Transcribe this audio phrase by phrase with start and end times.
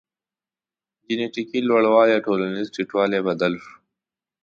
[1.11, 3.73] جنټیکي لوړوالی ټولنیز ټیټوالی بدل شو.